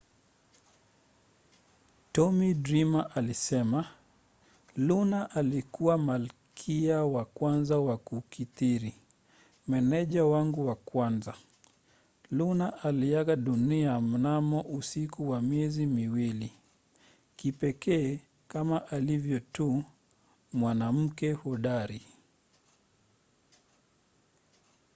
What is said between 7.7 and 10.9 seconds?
wa kukithiri. meneja wangu wa